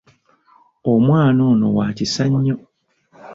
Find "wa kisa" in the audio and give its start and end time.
1.77-2.23